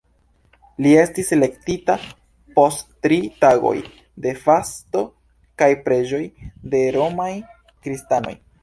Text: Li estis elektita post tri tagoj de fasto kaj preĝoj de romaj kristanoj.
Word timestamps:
Li 0.85 0.93
estis 1.01 1.29
elektita 1.37 1.97
post 2.57 2.83
tri 3.07 3.19
tagoj 3.45 3.75
de 4.25 4.35
fasto 4.47 5.05
kaj 5.63 5.71
preĝoj 5.87 6.25
de 6.75 6.87
romaj 7.01 7.31
kristanoj. 7.69 8.39